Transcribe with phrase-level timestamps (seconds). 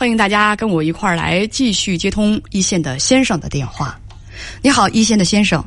[0.00, 4.00] 欢迎大家跟我一块儿来继续接通一线的先生的电话。
[4.62, 5.62] 你好，一线的先生。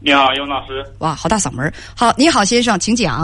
[0.00, 0.86] 你好，尤老师。
[1.00, 1.72] 哇，好大嗓门儿！
[1.96, 3.22] 好，你好，先生，请讲。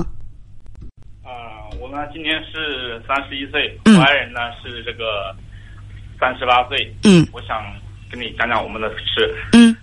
[1.23, 5.33] 啊、我呢今年是三十一岁，嗯我爱人呢是这个
[6.19, 6.93] 三十八岁。
[7.05, 7.63] 嗯我想
[8.11, 9.33] 跟你讲讲我们的事。
[9.53, 9.77] 嗯，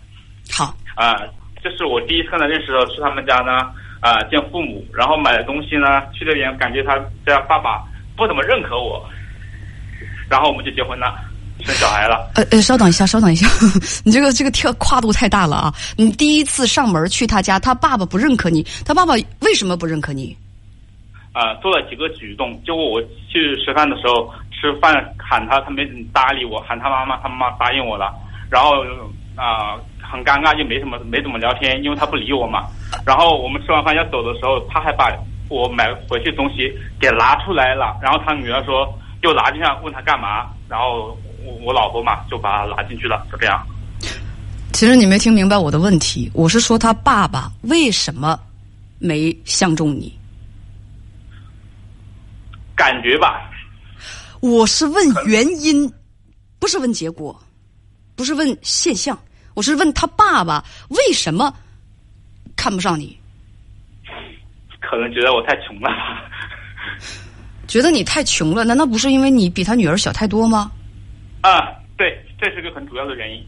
[0.52, 1.22] 好，啊、
[1.64, 3.72] 这是我第一次呢认识的时候，去他们家呢，
[4.02, 7.88] 啊、见父母，然后买的东西呢，去那边感觉他家爸爸
[8.18, 9.10] 不怎么认可我，
[10.32, 11.14] 然后我们就结婚了，
[11.60, 12.32] 生小孩了。
[12.36, 13.46] 呃呃，稍等一下，稍等一下，
[14.06, 15.74] 你这个这个跳跨度太大了啊！
[15.98, 20.36] 你第一次上门去他家，他爸爸不认可你，他爸爸为什么不认可你？
[21.34, 28.14] 啊、做了几个举动，结果我去吃饭的时候，吃饭喊他，他没搭理我；喊他妈妈，他妈妈答应我了。
[28.50, 28.84] 然后
[29.36, 32.68] 啊、很尴尬，就没什么没怎么聊天，因为他不理我嘛。
[33.06, 35.12] 然后我们吃完饭要走的时候，他还把
[35.50, 37.98] 我买回去的东西给拿出来了。
[38.02, 40.50] 然后他女儿说又拿进来，问他干嘛？
[40.68, 43.66] 然后我我老婆嘛就把他拿进去了，就这样。
[44.74, 48.40] 其实你没听明白我的问题，我是说他爸爸为什么
[49.00, 50.18] 没相中你？
[52.76, 53.48] 感觉吧，
[54.40, 55.92] 我是问原因，
[56.58, 57.40] 不是问结果，
[58.16, 59.16] 不是问现象，
[59.54, 61.54] 我是问他爸爸为什么
[62.56, 63.16] 看不上你，
[64.80, 66.24] 可能觉得我太穷了吧。
[67.72, 68.66] 觉得你太穷了？
[68.66, 70.70] 难道不是因为你比他女儿小太多吗？
[71.40, 73.42] 啊，对，这是个很主要的原因。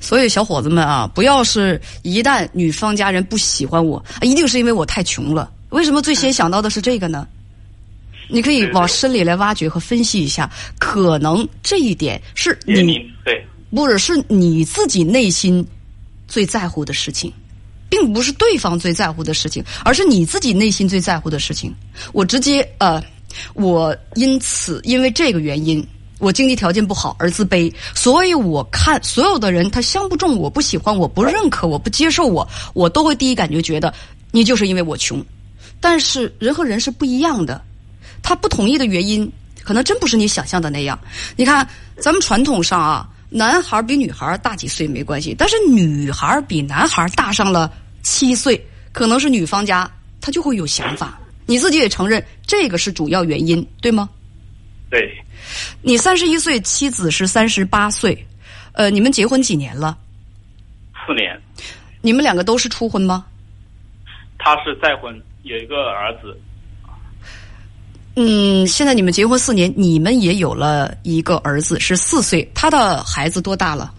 [0.00, 5.50] 所以小伙子们啊，不要是一旦女方家人不喜欢我，啊一定是因为我太穷了。
[5.70, 7.26] 为什么最先想到的是这个呢？
[8.28, 13.44] 你可以往深里来挖掘和分析一下，可能这一点是你对。
[13.74, 15.66] 不是是你自己内心
[16.28, 17.32] 最在乎的事情，
[17.90, 21.74] 并不是对方最在乎的事情，而是你自己内心最在乎的事情。
[22.12, 23.02] 我直接呃，
[23.54, 25.86] 我因此因为这个原因，
[26.18, 33.92] 我经济条件不好而自卑，所以我看所有的人他相不中我，不喜欢我，不认可我，不接受我，我都会第一感觉觉得
[34.30, 35.22] 你就是因为我穷。
[35.80, 37.60] 但是人和人是不一样的，
[38.22, 39.30] 他不同意的原因
[39.64, 40.98] 可能真不是你想象的那样。
[41.36, 41.66] 你看，
[41.98, 49.90] 咱们传统上啊，男孩比女孩大几岁没关系，但是女孩比男孩大上了七岁，可能是女方家
[50.20, 51.18] 他就会有想法。
[51.46, 54.08] 你自己也承认这个是主要原因，对吗？
[54.88, 55.12] 对，
[55.82, 58.26] 你三十一岁，妻子是三十八岁，
[58.72, 59.96] 呃，你们结婚几年了？
[61.06, 61.40] 四年，
[62.00, 63.24] 你们两个都是初婚吗？
[64.38, 66.38] 他是再婚，有一个儿子，
[68.16, 73.92] 嗯，现在你们结婚四年，你们也有了一个儿子，是四岁，他的孩子多大了？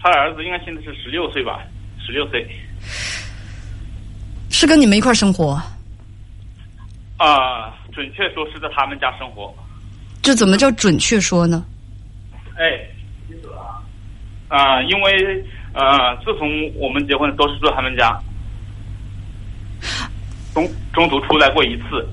[0.00, 1.60] 他的儿子应该现在是十六岁吧，
[2.04, 2.48] 十六岁。
[4.50, 5.60] 是跟你们一块儿生活？
[7.16, 9.52] 啊、准确说是在他们家生活。
[10.22, 11.64] 这怎么叫准确说呢？
[12.56, 12.88] 哎，
[14.48, 18.20] 啊、因为呃，自从我们结婚都是住他们家，
[20.54, 22.06] 中中途出来过一次，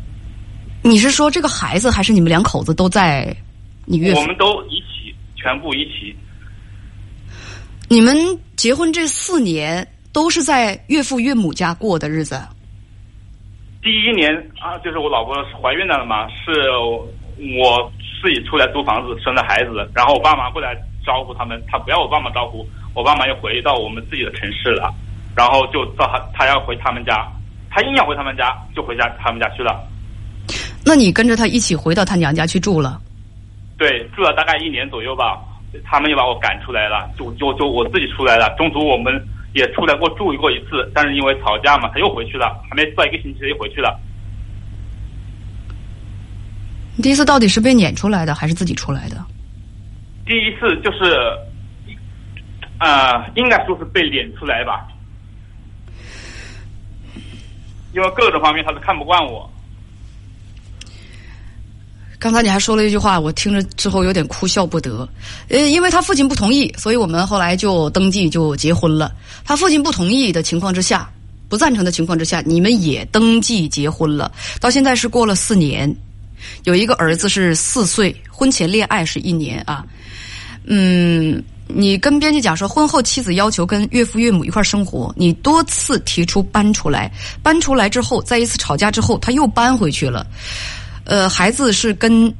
[0.84, 3.36] 你是说这个孩子还是你们两口子都在
[3.86, 4.25] 你岳父我？
[4.28, 6.16] 们都一起，全部一起。
[7.88, 8.16] 你们
[8.56, 12.42] 结婚这四年都是在岳父岳母家过的日子？
[13.84, 16.72] 第一年啊，就是我老婆怀孕了嘛，是
[17.59, 17.92] 我
[18.24, 20.74] 自己出来租房子生的孩子，然后我爸妈过来
[21.06, 24.90] 招呼他们，他不要我爸妈招呼，我爸妈又回到我们自己的城市了，
[25.36, 27.28] 然后就到他他要回他们家，
[27.70, 29.86] 他硬要回他们家，就回家他们家去了。
[30.86, 33.02] 那你跟着他一起回到他娘家去住了？
[33.78, 35.44] 对，住了大概一年左右吧，
[35.84, 38.50] 他们又把我赶出来了，就就就我自己出来了。
[38.58, 39.14] 中途我们
[39.56, 43.98] 也出来过住过一次，但是因为吵架嘛，他又回去了，还没住到一个星期他又回去了。
[46.98, 49.16] 你第一次到底是被撵出来的，还是自己出来的？
[50.26, 51.16] 第一次就是，
[52.80, 54.86] 呃，应该说是被撵出来吧，
[57.94, 59.50] 因为各种方面他都看不惯我。
[62.25, 65.07] 刚才你还说了一句话，我听着之后有点哭笑不得。
[65.48, 69.12] 呃，因为他父亲不同意，所以我们后来就登记就结婚了。
[69.44, 71.07] 他父亲不同意的情况之下，
[71.48, 74.31] 不赞成的情况之下，你们也登记结婚了。
[74.60, 75.95] 到现在是过了四年，
[76.63, 79.86] 有一个儿子是四岁，婚前恋爱是一年啊。
[80.63, 87.12] 嗯，你跟编辑讲说，婚后妻子要求跟岳父岳母一块生活，你多次提出搬出来，
[87.44, 90.25] 搬出来之后，在一次吵架之后，他又搬回去了。
[91.06, 92.34] 呃，孩子是跟，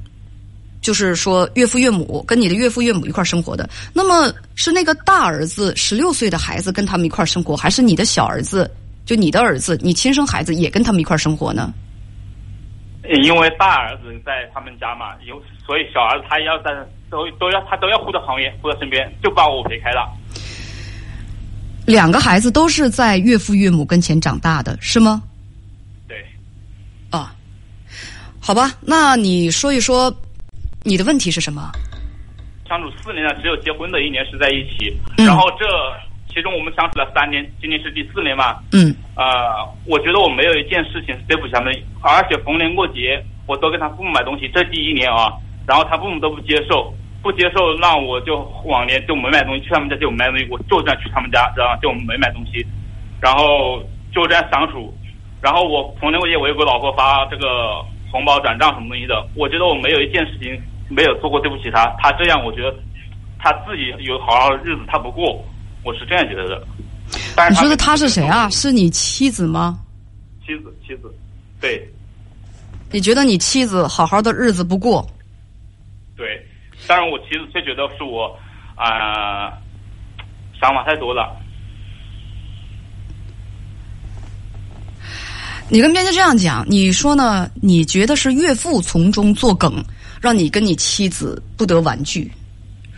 [0.82, 3.70] 就是说岳父岳母跟你的岳父岳母一块生活的。
[3.94, 8.70] 那么是那个大儿子十六岁的孩子跟他们一块生活，还是你的小儿子，
[9.06, 11.74] 就你的儿子，你亲生孩子也跟他们一块生活呢？
[13.24, 16.72] 因为大儿子在他们家嘛，有所以小儿子他要在
[17.08, 20.12] 都都要他都要护在旁边，护在身边，就把我陪开了。
[21.86, 25.22] 两个孩子都是在岳父岳母跟前长大的，是吗？
[26.08, 26.26] 对，
[27.12, 27.36] 啊，
[28.46, 30.14] 好吧，那你说一说
[30.84, 31.72] 你的问题是什么？
[32.70, 35.26] 相处四年了，只有结婚的一年是在一起，嗯。
[35.26, 35.66] 然后这
[36.32, 38.60] 其中我们相处了三年，今年是第四年嘛。
[38.72, 38.94] 嗯。
[39.16, 45.34] 呃，我觉得我没有一件事情是对不起他们，而且逢年过节我都跟他父母买东西，这第一年啊，
[45.66, 46.94] 然后他父母都不接受，
[47.24, 52.64] 不接受，那我就往年就没买东西，去他们家就没买东西，我就这样去他们家，然后就没买东西，
[53.20, 53.82] 然后
[54.14, 54.94] 就这样相处，
[55.42, 57.82] 然后我逢年过节我又给我老婆发这个
[58.16, 60.58] 红包转账什么东西的，我觉得我没有一件事情
[60.90, 62.74] 没有做过对不起他，他这样我觉得
[63.38, 65.44] 他自己有好好的日子他不过，
[65.84, 66.66] 我是这样觉得的。
[67.36, 68.50] 但是你说的他是谁啊？
[68.50, 69.78] 是你妻子吗？
[70.46, 71.14] 妻子，妻子，
[71.60, 71.86] 对
[72.90, 75.06] 你觉得你妻子好好的日子不过？
[76.16, 76.42] 对，
[76.88, 78.34] 当然我妻子却觉得是我
[78.76, 79.52] 啊、
[80.62, 81.36] 想法太多了。
[85.68, 87.50] 你跟编辑这样讲，你说呢？
[87.56, 89.84] 你觉得是岳父从中作梗，
[90.22, 92.32] 让你跟你妻子不得婉拒，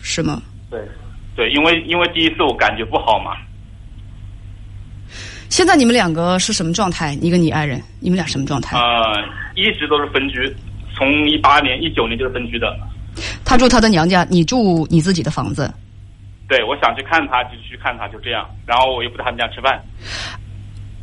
[0.02, 0.42] 是吗？
[0.70, 0.80] 对
[1.36, 3.38] 对，因为因为第一次我感觉不好嘛，
[5.50, 7.16] 现在你们两个是什么状态？
[7.22, 8.78] 你跟你爱人，你们俩什么状态？
[8.78, 9.24] 呃，
[9.56, 10.54] 一直都是分居，
[10.94, 12.78] 从一八年、一九年就是分居的。
[13.46, 15.74] 他住他的娘家，你住你自己的房子。
[16.50, 18.46] 对，我想去看他就去看他，就这样。
[18.66, 19.82] 然后我又不在他们家吃饭。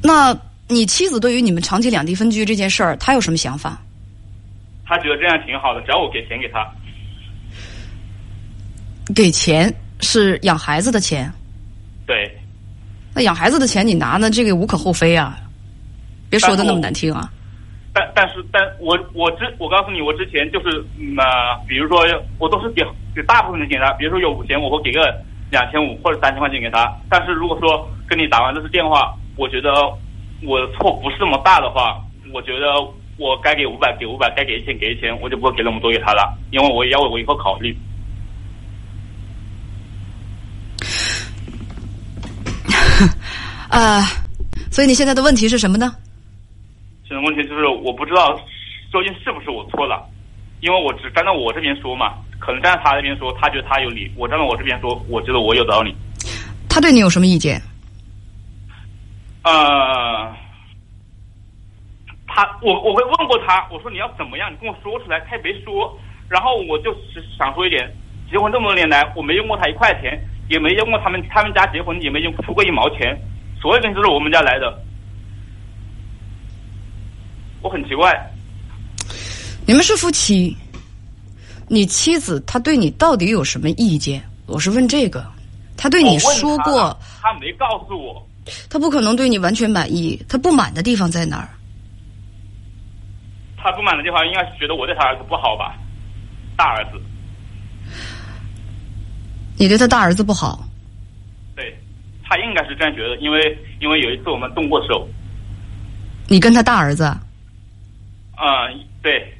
[0.03, 0.37] 那
[0.69, 3.81] 你妻子对于你们长期两地分居这件事儿，她有什么想法？
[4.87, 6.67] 她觉得这样挺好的，只要我给钱给她。
[9.15, 11.31] 给钱是养孩子的钱，
[12.07, 12.35] 对，
[13.15, 15.39] 那养孩子的钱你拿呢，这个无可厚非啊，
[16.31, 17.31] 别说的那么难听啊。
[17.93, 21.25] 但但是但我我之我告诉你，我之前就是嗯、呃，
[21.69, 22.01] 比如说
[22.39, 22.83] 我都是给
[23.15, 25.15] 给大部分的给他，比如说有五千，我会给个
[25.51, 26.91] 两千五或者三千块钱给他。
[27.11, 29.71] 但是如果说跟你打完这次电话，我觉得
[30.45, 32.01] 我的错不是这么大的话，
[32.33, 32.67] 我觉得
[33.17, 37.77] 我该给五百给五百，该给一千给一千，我就不会给那么多给他了，因为我也要为我以后考虑。
[43.71, 44.03] 啊，
[44.71, 45.95] 所以你现在的问题是什么呢？
[47.09, 48.35] 现在问题就是我不知道
[48.93, 50.09] 究竟是不是我错了，
[50.61, 55.95] 因为我只站在我这边说嘛，可能站在他那边说，他觉得他有理；我站在我这边说，我觉得我有道理。
[56.69, 57.61] 他对你有什么意见？
[59.43, 60.34] 呃，
[62.35, 65.97] 他我我会问过他，我说你要怎么样，你跟我说出来，他也没说。
[66.29, 67.89] 然后我就只想说一点，
[68.29, 73.17] 结婚这么多年来，我没用过他一块钱，也没用过他们他们家结婚也没用出过一毛钱，
[73.61, 74.83] 所有东西都是我们家来的。
[77.63, 78.13] 我很奇怪，
[79.65, 80.57] 你们是夫妻，
[81.69, 84.21] 你妻子她对你到底有什么意见？
[84.47, 85.25] 我是问这个，
[85.77, 88.27] 她对你说过了，他没告诉我。
[88.69, 91.49] 她不可能对你完全满意，她不满的地方在哪儿？
[93.65, 95.75] 他不满的地方应该是觉得我对他儿子不好吧，
[96.55, 97.01] 大儿子，
[99.57, 100.63] 你对他大儿子不好，
[101.57, 101.75] 对
[102.23, 105.09] 他应该是这样觉得，因为因为有一次我们动过手，
[106.29, 107.19] 你跟他大儿子啊，
[108.37, 109.33] 嗯，对，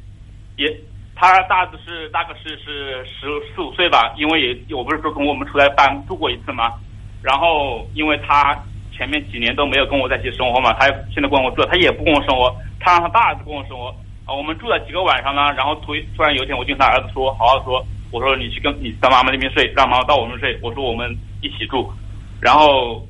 [0.57, 0.75] 也
[1.15, 6.73] 他大子是大概是是十四五岁吧，因为也我不是说跟我们出来搬住过一次吗？
[7.21, 8.59] 然后因为他
[8.91, 13.95] 前面几年都没有跟我在一起生活嘛，他现在跟我住，他也不跟我生活，他让他大儿子跟我生活
[14.27, 21.93] 啊，我们住了几个晚上呢，然后突突然有一天我就跟他儿子说，好好说，我说你去跟你在妈妈那边睡，让妈妈到我们睡，我说我们一起住，
[22.41, 23.07] 然后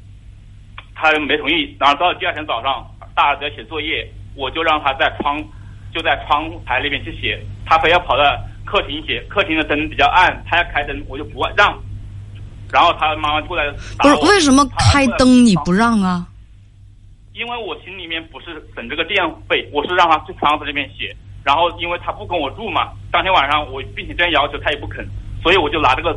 [0.95, 4.05] 他没同意，然后到了第二天早上，大儿子要写作业，
[4.35, 5.41] 我就让他在窗
[5.95, 8.25] 就在窗台那边去写，他非要跑到
[8.65, 11.79] 客厅写，客厅的灯比较暗，他要开灯，我就不让。
[12.73, 16.27] 然后他妈妈过来，不是为什么开灯你不让啊？
[17.35, 21.15] 因为我心里面不是省这个电费，我是让他去窗子那边写。
[21.43, 25.05] 然后因为他不跟我住嘛，当天晚上我并且这样要求他也不肯，
[25.43, 26.15] 所以我就拿这个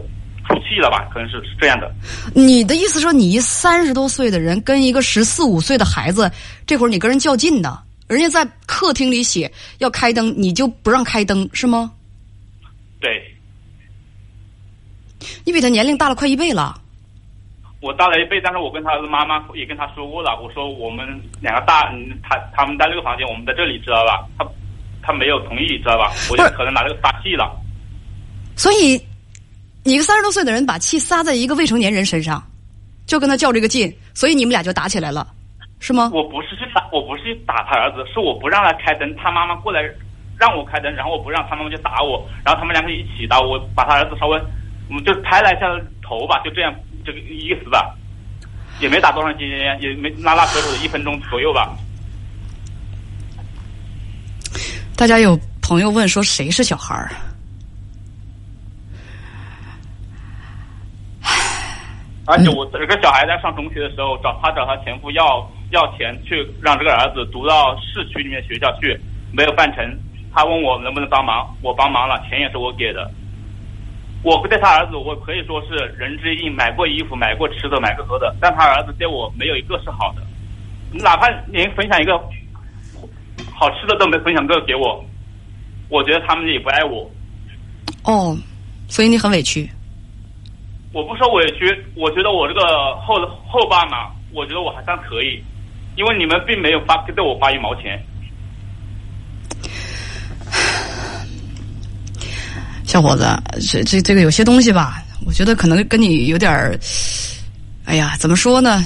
[0.47, 1.91] 出气了吧，可能是是这样的。
[2.33, 6.31] 你的意思说你一三十多岁的人跟一个十四五岁的孩子，
[6.65, 7.79] 这会儿你跟人较劲呢？
[8.07, 11.91] 人家在客厅里写要开灯，你就不让开灯是吗？
[13.01, 13.21] 对
[15.43, 16.79] 你比他年龄大了快一倍了。
[17.79, 21.07] 我大了一倍，但是我跟他的妈妈也跟他说过了，我说我们
[21.41, 24.25] 两个大，嗯，他他们在那个房间，我们在这里，知道吧？
[24.38, 24.46] 他
[25.03, 26.12] 他没有同意，知道吧？
[26.31, 27.55] 我就可能拿这个撒气了。
[28.55, 29.00] 所以，
[29.84, 32.43] 你一个三十多岁的人把气撒在一个未成年人身上，
[33.05, 35.27] 就跟他较这个劲，所以你们俩就打起来了，
[35.79, 36.10] 是吗？
[36.12, 39.81] 我不是去打，我不是去打他儿子，是我不让他开灯，他妈妈过来
[40.39, 44.41] 让我开灯，然后我不让他妈妈就打我，然后他们两个一起打我，把他儿子稍微，
[44.89, 45.67] 我们，就拍了一下
[46.01, 46.74] 头吧，就这样
[47.07, 47.95] 这个意思吧，
[48.81, 51.73] 也没打多长时间，也没拉拉扯扯的一分钟左右吧。
[54.97, 57.09] 大家有朋友问说谁是小孩儿？
[62.25, 68.99] 而且我这个小孩在上中学的时候，找他找他前夫要要钱去让这个儿子读到市区里面学校去，
[69.31, 69.97] 没有办成。
[70.33, 73.09] 他问我能不能帮忙，我帮忙了，钱也是我给的。
[74.27, 78.36] 我对他儿子，我可以说是仁至义尽，买过衣服，买过吃的，买过喝的。
[78.41, 80.22] 但他儿子对我没有一个是好的，
[80.91, 82.19] 哪怕连分享一个
[83.53, 85.01] 好吃的都没分享过给我。
[85.88, 87.10] 我觉得他们也不爱我。
[88.03, 88.38] 哦，
[88.89, 89.69] 所以你很委屈。
[90.91, 92.62] 我不说委屈，我觉得我这个
[92.98, 93.15] 后
[93.48, 95.41] 后爸嘛，我觉得我还算可以，
[95.96, 97.98] 因为你们并没有发对我发一毛钱。
[102.97, 103.27] 小伙子，
[103.69, 106.75] 这这这个有些东西吧，我觉得可能跟你有点儿，
[107.85, 108.83] 哎呀，怎么说呢？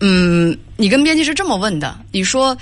[0.00, 2.56] 嗯，你跟编辑是这么问的，你说，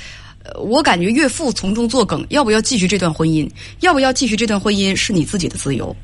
[0.56, 3.48] 我感觉岳父从中作梗，要不要继续这段婚姻？
[3.82, 5.94] 要不要继续这段婚姻是你自己的自由，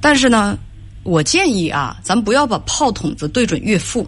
[0.00, 0.58] 但是呢？
[1.02, 4.06] 我建议啊，咱不要把炮筒子对准岳父。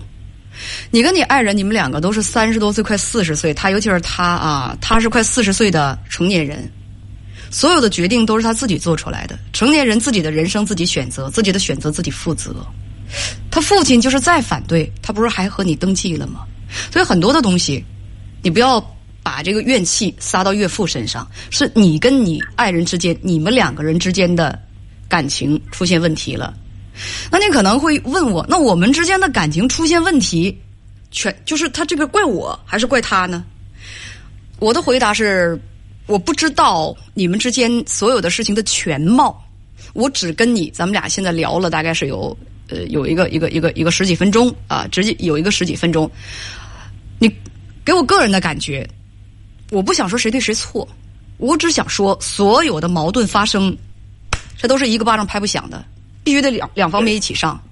[0.90, 3.52] 你跟你爱人，你们两个都是三十多岁，快四十岁。
[3.52, 6.72] 他尤其是他啊，他是快四十岁的成年人，
[7.54, 9.38] 所有的决定都是他自己做出来的。
[9.52, 12.66] 成年人自己的人生自己选择，自己的选择自己负责。
[13.49, 16.40] 他父亲就是再反对，他不是还和你登记了吗？
[16.90, 17.84] 所以很多的东西，
[18.42, 18.84] 你不要
[19.23, 21.25] 把这个怨气撒到岳父身上。
[21.49, 24.61] 是你跟你爱人之间，你们两个人之间的
[25.08, 26.52] 感情出现问题了。
[27.30, 30.61] 那你可能会问我，那我们之间的感情出现问题，
[31.12, 33.44] 全就是他这个怪我还是怪他呢？
[34.58, 35.56] 我的回答是，
[36.06, 39.42] 我不知道你们之间所有的事情的全貌，
[39.94, 42.37] 我只跟你咱们俩现在聊了大概是有
[42.68, 46.11] 呃有一个一个一个一个十几分钟啊，直接有一个十几分钟，
[47.18, 47.30] 你
[47.84, 48.87] 给我个人的感觉，
[49.70, 50.87] 我不想说谁对谁错，
[51.38, 53.76] 我只想说所有的矛盾发生，
[54.58, 55.84] 这都是一个巴掌拍不响的。
[56.23, 57.62] 必须得两两方面一起上，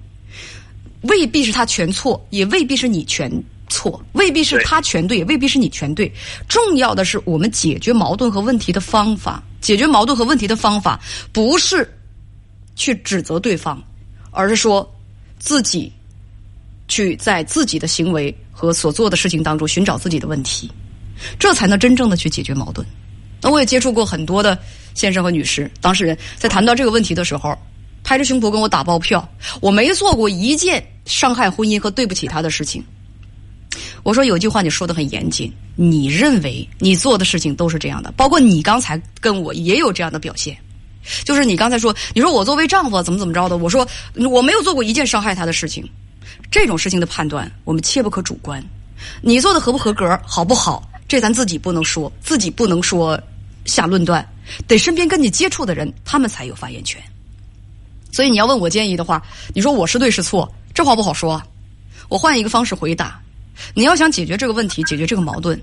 [1.05, 3.33] 未必是他全错，也未必是你全
[3.73, 6.13] 错，未必是他全对，也未必是你全对。
[6.49, 9.43] 重要的是我们解决矛盾和问题的方法。
[9.61, 11.01] 解决矛盾和问题的方法
[11.33, 11.89] 不是
[12.77, 13.83] 去指责对方，
[14.31, 14.89] 而是说
[15.39, 15.91] 自己
[16.89, 20.71] 去在自己的行为和所做的事情当中寻找自己的问题，
[21.39, 22.87] 这才能真正的去解决矛盾。
[23.41, 24.59] 那我也接触过很多的
[24.95, 27.57] 先生和女士当事人，在谈到这个问题的时候。
[28.05, 29.27] 拍着胸脯跟我打包票，
[29.61, 32.85] 我没做过一件伤害婚姻和对不起他的事情。
[34.03, 40.57] 我说有句话你说的很严谨，你认为你做的事情都是这样的，包括你刚才跟我也有这样的表现，
[41.25, 43.87] 就是你刚才说，你说我作为丈夫怎么怎么着的，我说
[44.31, 45.89] 我没有做过一件伤害他的事情。
[46.51, 48.63] 这种事情的判断，我们切不可主观。
[49.21, 53.21] 你做的合不合格，好不好，这咱自己不能说，自己不能说
[53.65, 54.27] 下论断，
[54.67, 57.01] 得身边跟你接触的人，他们才有发言权。
[58.11, 59.23] 所以你要问我建议的话，
[59.55, 61.41] 你说我是对是错，这话不好说。
[62.09, 63.22] 我换一个方式回答：
[63.75, 65.61] 你要想解决这个问题，解决这个矛盾，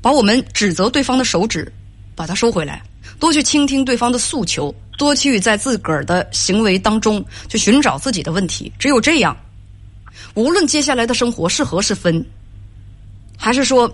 [0.00, 1.72] 把我们指责对方的手指，
[2.14, 2.82] 把它收回来，
[3.18, 8.72] 多去倾听对方的诉求，多去在自个儿的行为当中去寻找自己的问题。
[8.78, 9.36] 只有这样，
[10.34, 12.24] 无论接下来的生活是合是分，
[13.36, 13.92] 还是说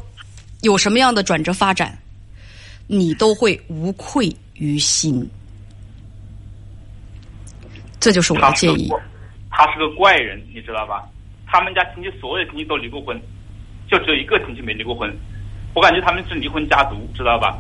[0.62, 1.96] 有什么样的转折发展，
[2.86, 5.28] 你都会无愧于心。
[8.00, 8.90] 这就是我的建议。
[9.50, 11.08] 他是个怪人，你知道吧？
[11.54, 13.16] 他们家亲戚所有的亲戚都离过婚，
[13.88, 15.08] 就只有一个亲戚没离过婚。
[15.72, 17.56] 我感觉他们是离婚家族，知道吧？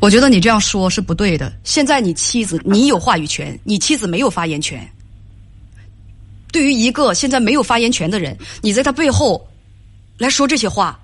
[0.00, 1.52] 我觉得你这样说是不对的。
[1.62, 4.84] 现在你妻子，你有话语权，你妻子没有发言权。
[6.52, 9.46] 对于一个现在没有发言权的人，你在他背后
[10.18, 10.98] 来说这些话，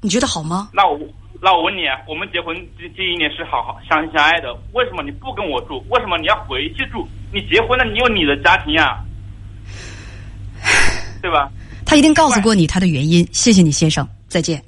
[0.00, 0.70] 你觉得好吗？
[0.72, 0.98] 那我。
[1.42, 5.84] 那我问你，我们结婚第第一年是好好相亲相爱的，为什么你不跟我住？
[5.90, 7.06] 为什么你要回去住？
[7.30, 9.04] 你结婚了，你有你的家庭呀，
[11.26, 11.50] 对吧？
[11.84, 13.26] 他一定告诉过你他的原因。
[13.32, 14.62] 谢谢你，先生，再见。